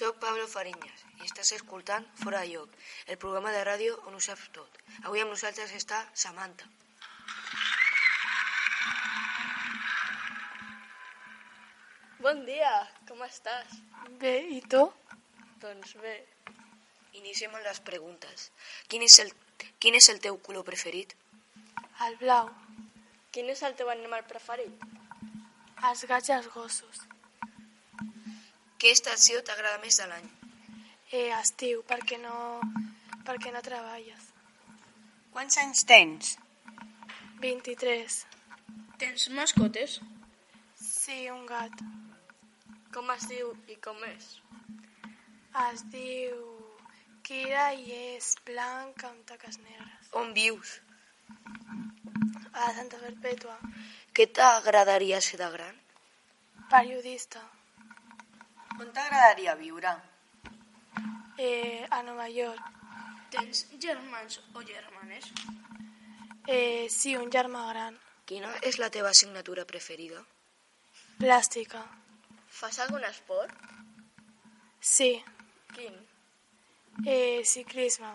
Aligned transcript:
Soc 0.00 0.16
Pablo 0.16 0.46
Fariñas 0.48 1.00
i 1.20 1.26
estàs 1.26 1.50
escoltant 1.56 2.06
Fora 2.22 2.38
de 2.40 2.54
Lloc, 2.54 2.76
el 3.12 3.18
programa 3.24 3.50
de 3.52 3.64
ràdio 3.68 3.98
on 4.08 4.14
ho 4.16 4.20
saps 4.26 4.46
tot. 4.56 4.78
Avui 5.02 5.20
amb 5.20 5.34
nosaltres 5.34 5.74
està 5.76 5.98
Samantha. 6.22 6.68
Bon 12.24 12.40
dia, 12.48 12.72
com 13.10 13.20
estàs? 13.28 13.76
Bé, 14.24 14.34
i 14.56 14.62
tu? 14.72 14.86
Doncs 15.60 15.92
bé. 16.00 16.16
Iniciem 17.20 17.52
amb 17.52 17.68
les 17.68 17.84
preguntes. 17.92 18.48
Quin 18.88 19.04
és 19.04 19.20
el, 19.26 19.36
quin 19.84 20.00
és 20.00 20.08
el 20.14 20.24
teu 20.24 20.40
color 20.48 20.64
preferit? 20.72 21.12
El 22.08 22.16
blau, 22.24 22.48
Quin 23.36 23.52
és 23.52 23.60
el 23.68 23.76
teu 23.78 23.92
animal 23.92 24.24
preferit? 24.32 24.88
els 25.88 26.00
gats 26.10 26.28
i 26.28 26.32
els 26.40 26.48
gossos. 26.54 27.04
Què 28.80 28.94
estació 28.96 29.42
t'agrada 29.44 29.76
més 29.82 29.98
de 30.00 30.06
l'any? 30.08 30.28
Eh, 31.12 31.28
estiu, 31.36 31.82
perquè 31.88 32.16
no, 32.22 32.36
perquè 33.26 33.52
no 33.52 33.60
treballes. 33.66 34.30
Quants 35.34 35.58
anys 35.60 35.82
tens? 35.90 36.30
23. 37.42 38.16
Tens 39.02 39.26
mascotes? 39.36 39.98
Sí, 40.80 41.18
un 41.34 41.44
gat. 41.50 41.84
Com 42.96 43.12
es 43.18 43.28
diu 43.28 43.52
i 43.68 43.76
com 43.84 44.00
és? 44.08 44.32
Es 45.66 45.84
diu 45.92 46.40
Kira 47.28 47.68
i 47.76 47.92
és 48.16 48.32
blanc 48.48 49.04
amb 49.12 49.22
taques 49.28 49.60
negres. 49.60 50.10
On 50.24 50.32
vius? 50.34 50.78
A 52.56 52.72
Santa 52.80 53.04
Perpètua. 53.04 53.60
Què 54.16 54.30
t'agradaria 54.40 55.20
ser 55.30 55.44
de 55.44 55.54
gran? 55.60 55.80
Periodista. 56.72 57.44
On 58.80 58.90
t'agradaria 58.96 59.54
viure? 59.56 59.90
Eh, 61.36 61.86
a 61.90 62.00
Nova 62.02 62.26
York. 62.28 62.62
Tens 63.30 63.66
germans 63.78 64.38
o 64.54 64.62
germanes? 64.62 65.26
Eh, 66.46 66.86
sí, 66.88 67.12
un 67.16 67.28
germà 67.34 67.66
gran. 67.72 67.98
Quina 68.24 68.54
és 68.70 68.78
la 68.80 68.88
teva 68.94 69.12
assignatura 69.12 69.66
preferida? 69.68 70.22
Plàstica. 71.20 71.82
Fas 72.60 72.80
algun 72.86 73.04
esport? 73.10 73.52
Sí. 74.80 75.12
Quin? 75.76 76.00
Eh, 77.04 77.44
ciclisme. 77.44 78.14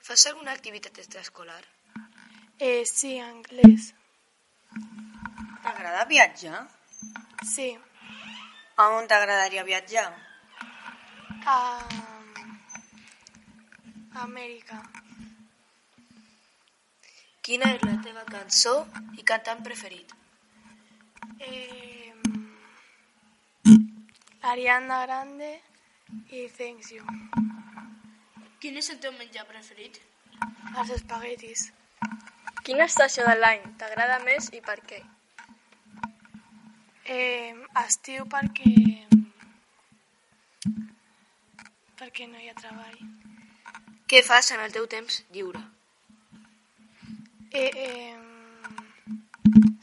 Fas 0.00 0.26
alguna 0.32 0.56
activitat 0.56 0.96
extraescolar? 1.04 1.62
Eh, 2.58 2.86
sí, 2.88 3.18
anglès. 3.20 3.92
T'agrada 5.62 6.04
viatjar? 6.16 6.66
Sí. 7.44 7.74
A 8.76 8.88
on 8.96 9.06
t'agradaria 9.08 9.64
viatjar? 9.64 10.08
A... 11.44 11.56
Amèrica. 14.24 14.78
Quina 17.42 17.68
és 17.74 17.84
la 17.84 17.96
teva 18.04 18.22
cançó 18.28 18.74
i 19.18 19.24
cantant 19.28 19.62
preferit? 19.66 20.14
Eh, 21.42 22.12
Ariana 24.52 25.02
Grande 25.06 25.50
i 26.38 26.46
Thanks 26.56 26.92
You. 26.96 27.04
Quin 28.62 28.78
és 28.78 28.92
el 28.94 29.00
teu 29.04 29.12
menjar 29.18 29.44
preferit? 29.48 29.98
Els 30.76 30.94
espaguetis. 30.96 31.66
Quina 32.62 32.86
estació 32.86 33.26
de 33.26 33.34
l'any 33.40 33.64
t'agrada 33.80 34.22
més 34.24 34.48
i 34.54 34.62
per 34.64 34.78
què? 34.86 35.02
Eh, 37.12 37.52
estiu 37.84 38.24
perquè... 38.32 38.70
perquè 42.00 42.28
no 42.30 42.38
hi 42.40 42.48
ha 42.48 42.54
treball. 42.60 43.00
Què 44.08 44.22
fas 44.24 44.48
en 44.54 44.62
el 44.64 44.72
teu 44.76 44.86
temps 44.94 45.18
lliure? 45.34 45.60
Eh, 47.52 47.70
eh, 47.86 48.14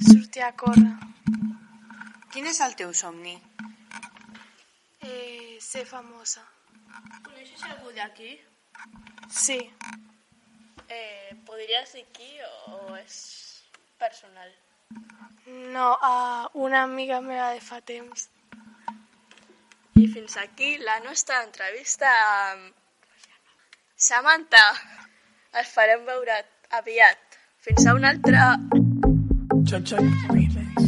sortir 0.08 0.44
a 0.48 0.52
córrer. 0.64 0.96
Quin 2.34 2.50
és 2.50 2.62
el 2.66 2.74
teu 2.80 2.96
somni? 3.02 3.36
Eh, 5.02 5.58
ser 5.68 5.86
famosa. 5.92 6.46
Coneixes 7.28 7.68
algú 7.70 7.94
d'aquí? 8.00 8.32
Sí. 9.44 9.60
Eh, 10.88 11.38
podries 11.46 11.94
dir 11.94 12.08
qui 12.18 12.32
o 12.48 12.98
és 13.04 13.22
personal? 14.02 14.50
No, 15.48 15.98
a 16.02 16.50
una 16.54 16.84
amiga 16.84 17.22
meva 17.22 17.52
de 17.54 17.62
fa 17.62 17.82
temps. 17.82 18.30
I 19.96 20.08
fins 20.08 20.38
aquí 20.38 20.78
la 20.78 21.00
nostra 21.06 21.44
entrevista 21.44 22.08
amb 22.52 22.74
Samantha. 23.96 24.66
Es 25.62 25.72
farem 25.74 26.06
veure 26.06 26.38
aviat. 26.80 27.40
Fins 27.66 27.86
a 27.86 27.94
una 27.94 28.14
altra. 28.14 28.56
Check, 29.66 29.84
check, 29.84 30.00
remix. 30.30 30.84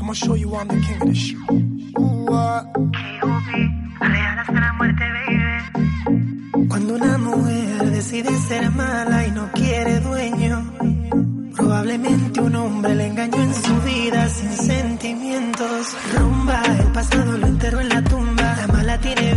I'ma 0.00 0.14
show 0.14 0.34
you 0.34 0.54
I'm 0.54 0.68
the 0.68 0.80
king 0.80 1.02
of 1.02 1.08
this 1.08 1.18
shit. 1.18 1.38
Ooh, 1.98 2.28
ah. 2.32 2.64
Cuando 6.68 6.94
una 6.94 7.18
mujer 7.18 7.90
decide 7.90 8.30
ser 8.48 8.70
mala 8.70 9.17
probablemente 11.88 12.40
un 12.42 12.54
hombre 12.54 12.94
le 12.94 13.06
engañó 13.06 13.42
en 13.42 13.54
su 13.54 13.80
vida 13.80 14.28
sin 14.28 14.52
sentimientos. 14.52 15.96
Rumba, 16.14 16.62
el 16.80 16.92
pasado 16.92 17.38
lo 17.38 17.46
enterró 17.46 17.80
en 17.80 17.88
la 17.88 18.04
tumba. 18.04 18.56
La 18.56 18.66
mala 18.66 19.00
tiene 19.00 19.34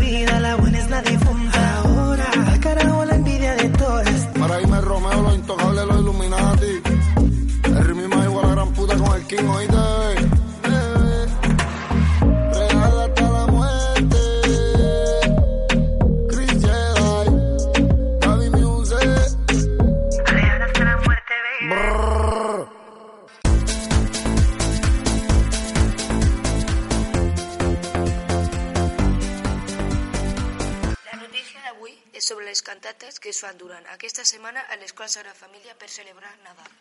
sobre 32.22 32.46
les 32.46 32.62
cantates 32.62 33.20
que 33.20 33.30
es 33.34 33.42
fan 33.42 33.58
durant 33.58 33.88
aquesta 33.96 34.26
setmana 34.26 34.62
a 34.70 34.78
l'Escola 34.78 35.10
Sagrada 35.10 35.38
Família 35.38 35.76
per 35.76 35.90
celebrar 35.90 36.32
Nadal. 36.46 36.72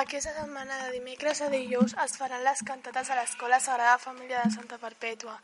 Aquesta 0.00 0.34
setmana 0.36 0.78
de 0.84 0.92
dimecres 0.92 1.40
a 1.40 1.48
dijous 1.52 1.94
es 2.04 2.16
faran 2.20 2.44
les 2.44 2.62
cantates 2.70 3.10
a 3.10 3.16
l'Escola 3.18 3.58
Sagrada 3.60 3.98
Família 3.98 4.42
de 4.44 4.54
Santa 4.54 4.78
Perpètua. 4.78 5.38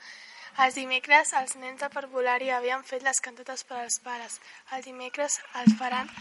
Els 0.64 0.76
dimecres 0.78 1.32
els 1.34 1.56
nens 1.58 1.80
de 1.80 1.88
parvulari 1.90 2.50
havien 2.54 2.84
fet 2.86 3.02
les 3.02 3.20
cantates 3.20 3.64
per 3.64 3.80
als 3.80 3.98
pares. 4.04 4.38
El 4.76 4.84
dimecres 4.86 5.40
els 5.60 5.74
faran 5.80 6.12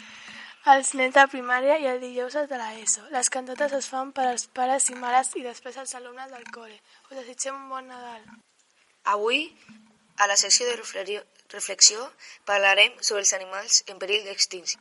els 0.73 0.93
nens 0.95 1.13
de 1.13 1.25
primària 1.27 1.75
i 1.83 1.89
el 1.91 1.99
dijous 1.99 2.37
els 2.39 2.49
de 2.49 2.57
l'ESO. 2.57 3.03
Les 3.11 3.29
cantates 3.29 3.73
es 3.77 3.89
fan 3.91 4.13
per 4.15 4.29
als 4.29 4.47
pares 4.59 4.89
i 4.89 4.95
mares 4.95 5.33
i 5.35 5.43
després 5.43 5.77
als 5.77 5.93
alumnes 5.99 6.31
del 6.31 6.47
col·le. 6.55 6.79
Us 7.11 7.17
desitgem 7.19 7.59
un 7.59 7.69
bon 7.69 7.91
Nadal. 7.91 8.23
Avui, 9.13 9.49
a 10.23 10.27
la 10.27 10.37
secció 10.39 10.65
de 10.67 10.77
reflexió, 11.51 12.03
parlarem 12.47 12.93
sobre 13.01 13.21
els 13.23 13.33
animals 13.35 13.83
en 13.91 13.99
perill 13.99 14.23
d'extinció. 14.27 14.79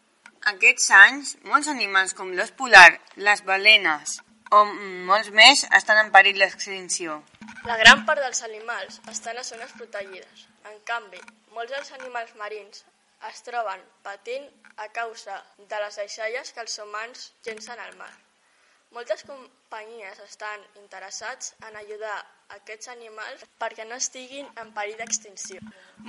Aquests 0.53 0.91
anys, 0.99 1.33
molts 1.47 1.71
animals 1.71 2.15
com 2.19 2.31
l'os 2.37 2.55
polar, 2.59 3.01
les 3.29 3.43
balenes 3.47 4.21
o 4.53 4.63
molts 5.09 5.31
més 5.35 5.65
estan 5.79 5.99
en 6.05 6.11
perill 6.15 6.39
d'extinció. 6.43 7.21
La 7.67 7.77
gran 7.81 8.05
part 8.09 8.21
dels 8.23 8.43
animals 8.47 9.01
estan 9.13 9.39
a 9.39 9.45
zones 9.49 9.73
protegides. 9.79 10.49
En 10.71 10.79
canvi, 10.89 11.21
molts 11.57 11.73
dels 11.75 11.93
animals 11.99 12.35
marins 12.41 12.85
es 13.31 13.41
troben 13.47 13.81
patint 14.07 14.47
a 14.85 14.89
causa 14.99 15.39
de 15.59 15.81
les 15.85 15.99
deixalles 16.03 16.53
que 16.53 16.63
els 16.67 16.79
humans 16.85 17.31
llencen 17.47 17.81
al 17.81 17.97
mar. 17.97 18.13
Moltes 18.93 19.25
companyies 19.25 20.21
estan 20.27 20.61
interessats 20.83 21.55
en 21.67 21.77
ajudar 21.81 22.19
aquests 22.57 22.91
animals 22.93 23.45
perquè 23.61 23.87
no 23.89 23.97
estiguin 24.01 24.49
en 24.63 24.73
perill 24.77 24.99
d'extinció. 25.01 25.61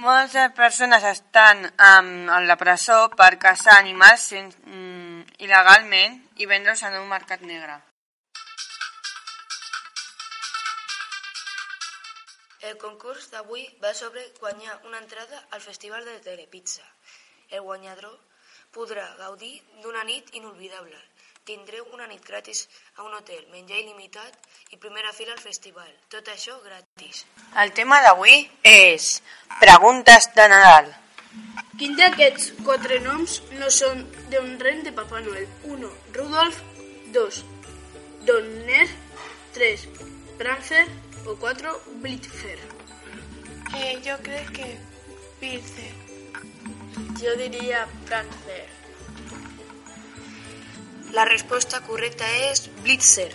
Moltes 0.06 0.52
persones 0.58 1.06
estan 1.10 1.64
um, 1.70 2.12
a 2.36 2.40
la 2.44 2.58
presó 2.60 2.98
per 3.16 3.32
caçar 3.46 3.78
animals 3.80 4.28
sen, 4.34 4.52
mm, 4.66 5.40
il·legalment 5.46 6.20
i 6.44 6.50
vendre'ls 6.50 6.84
en 6.90 7.00
un 7.00 7.10
mercat 7.12 7.46
negre. 7.48 7.80
El 12.64 12.78
concurs 12.80 13.30
d'avui 13.32 13.66
va 13.84 13.94
sobre 13.94 14.22
guanyar 14.40 14.78
una 14.88 15.00
entrada 15.04 15.42
al 15.52 15.62
Festival 15.62 16.06
de 16.06 16.20
Telepizza. 16.28 16.86
El 17.50 17.62
guanyador 17.62 18.16
podrà 18.74 19.04
gaudir 19.20 19.56
d'una 19.84 20.04
nit 20.08 20.32
inolvidable 20.40 21.02
tindreu 21.46 21.86
una 21.94 22.08
nit 22.08 22.24
gratis 22.26 22.68
a 22.98 23.04
un 23.04 23.14
hotel, 23.14 23.44
menjar 23.52 23.80
il·limitat 23.82 24.36
i 24.72 24.80
primera 24.82 25.14
fila 25.14 25.34
al 25.36 25.42
festival. 25.44 25.90
Tot 26.10 26.28
això 26.34 26.58
gratis. 26.64 27.24
El 27.64 27.74
tema 27.78 28.02
d'avui 28.06 28.44
és 28.64 29.22
preguntes 29.60 30.30
de 30.36 30.48
Nadal. 30.52 30.92
Quin 31.80 31.96
d'aquests 31.98 32.52
quatre 32.66 33.00
noms 33.02 33.40
no 33.58 33.70
són 33.74 34.06
d'un 34.30 34.56
ren 34.62 34.84
de 34.86 34.94
Papà 34.94 35.24
Noel? 35.26 35.48
1. 35.66 35.90
Rudolf 36.18 36.62
2. 37.16 37.42
Donner 38.28 38.86
3. 39.58 39.88
Prancer 40.38 40.86
o 41.26 41.36
4. 41.42 41.74
Blitzer 42.06 42.60
Eh, 43.76 44.00
jo 44.06 44.16
crec 44.22 44.52
que 44.54 44.78
Pilce. 45.40 45.90
Jo 47.20 47.36
diria 47.42 47.88
Prancer. 48.06 48.83
La 51.14 51.26
resposta 51.30 51.80
correcta 51.86 52.26
és 52.50 52.64
Blitzer. 52.82 53.28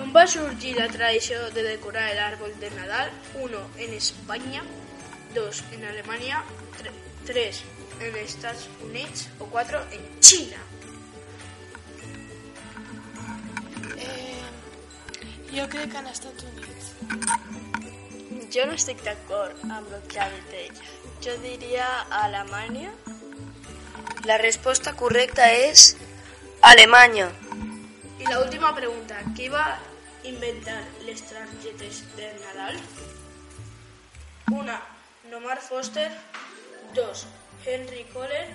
On 0.00 0.14
va 0.14 0.22
sorgir 0.32 0.72
la 0.78 0.86
tradició 0.88 1.42
de 1.52 1.64
decorar 1.66 2.06
l'àrbol 2.16 2.54
de 2.62 2.70
Nadal? 2.72 3.12
1. 3.42 3.60
En 3.84 3.92
Espanya 3.98 4.62
2. 5.34 5.60
En 5.76 5.84
Alemanya 5.90 6.40
3. 7.28 7.60
En 8.00 8.16
Estats 8.22 8.64
Units 8.88 9.28
o 9.38 9.50
4. 9.52 9.84
En 9.98 10.08
Xina 10.24 10.64
Eh, 14.00 14.40
jo 15.52 15.68
crec 15.68 15.92
que 15.92 15.98
en 15.98 16.06
Estats 16.16 16.48
Units. 16.54 16.90
Jo 18.56 18.64
no 18.66 18.72
estic 18.72 19.04
d'acord 19.04 19.68
amb 19.68 19.92
el 19.92 20.02
que 20.08 20.24
ha 20.24 20.30
dit 20.32 20.60
ella. 20.64 20.92
Jo 21.20 21.36
diria 21.44 21.92
Alemanya. 22.24 22.96
La 24.24 24.36
respuesta 24.36 24.94
correcta 24.94 25.50
es 25.52 25.96
Alemania. 26.60 27.32
Y 28.18 28.24
la 28.26 28.40
última 28.40 28.74
pregunta, 28.74 29.18
¿qué 29.34 29.44
iba 29.44 29.64
a 29.64 29.80
inventar 30.24 30.84
Lestrangetes 31.04 32.04
de 32.16 32.32
Nadal? 32.44 32.78
Una, 34.50 34.82
Nomar 35.30 35.60
Foster. 35.60 36.12
Dos, 36.94 37.26
Henry 37.64 38.04
Kohler. 38.12 38.48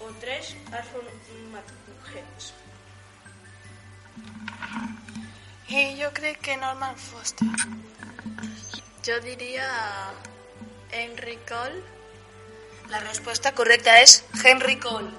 O 0.00 0.08
tres, 0.20 0.56
Arthur 0.72 1.04
McHenry. 1.52 2.60
Eh, 5.68 5.92
y 5.92 5.96
yo 5.98 6.12
creo 6.12 6.34
que 6.40 6.56
Norman 6.58 6.96
Foster. 6.96 7.48
Yo 9.04 9.20
diría 9.20 9.66
Henry 10.90 11.38
Cole 11.48 11.82
la 12.90 12.98
resposta 12.98 13.52
correcta 13.54 13.92
és 14.02 14.16
Henry 14.42 14.74
Cole. 14.82 15.10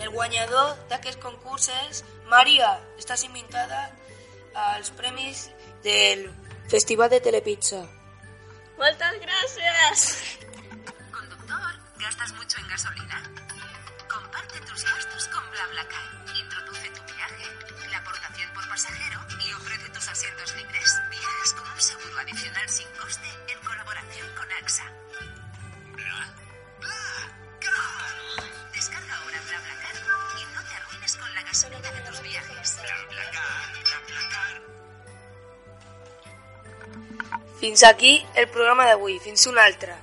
El 0.00 0.08
guanyador 0.14 0.72
d'aquest 0.88 1.20
concurs 1.20 1.68
és 1.82 2.00
Maria. 2.32 2.70
Estàs 2.96 3.26
invitada 3.28 3.82
als 4.70 4.88
premis 4.96 5.50
del 5.84 6.30
Festival 6.72 7.12
de 7.12 7.20
Telepizza. 7.20 7.84
Moltes 8.80 9.20
gràcies! 9.20 10.08
Conductor, 11.12 11.76
¿gastas 12.00 12.32
mucho 12.40 12.58
en 12.64 12.68
gasolina? 12.72 13.22
Comparte 14.08 14.60
tus 14.60 14.82
gastos 14.82 15.28
con 15.28 15.44
BlaBlaCar. 15.50 16.14
Pasajero 18.74 19.20
y 19.38 19.52
ofrece 19.52 19.88
tus 19.90 20.08
asientos 20.08 20.56
libres. 20.56 21.00
Viajas 21.08 21.52
con 21.52 21.70
un 21.70 21.80
seguro 21.80 22.18
adicional 22.18 22.68
sin 22.68 22.88
coste 23.00 23.28
en 23.46 23.58
colaboración 23.60 24.28
con 24.34 24.50
AXA. 24.50 24.84
Bla, 25.92 26.34
Bla, 26.80 27.72
Descarga 28.74 29.14
ahora 29.16 29.40
BlaBlaCar 29.46 29.94
y 30.40 30.54
no 30.54 30.60
te 30.64 30.74
arruines 30.74 31.16
con 31.16 31.34
la 31.34 31.42
gasolina 31.42 31.92
de 31.92 32.00
tus 32.00 32.22
viajes. 32.22 32.80
BlaBlaCar, 32.82 33.72
BlaBlaCar. 33.84 34.62
Fins 37.60 37.84
aquí 37.84 38.26
el 38.34 38.48
programa 38.48 38.86
d'avui. 38.86 39.20
Fins 39.20 39.46
una 39.46 39.62
altra. 39.62 39.96